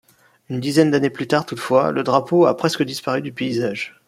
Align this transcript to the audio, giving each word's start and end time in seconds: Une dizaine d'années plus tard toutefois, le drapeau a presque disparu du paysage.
Une 0.49 0.59
dizaine 0.59 0.89
d'années 0.89 1.11
plus 1.11 1.27
tard 1.27 1.45
toutefois, 1.45 1.91
le 1.91 2.01
drapeau 2.01 2.47
a 2.47 2.57
presque 2.57 2.81
disparu 2.81 3.21
du 3.21 3.31
paysage. 3.31 3.99